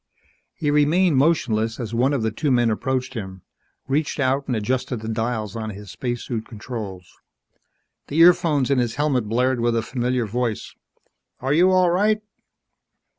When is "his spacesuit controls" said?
5.69-7.19